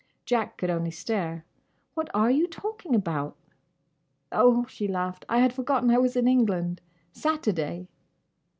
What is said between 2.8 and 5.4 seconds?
about?" "Oh," she laughed, "I